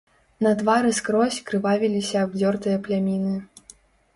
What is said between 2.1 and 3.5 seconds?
абдзёртыя пляміны.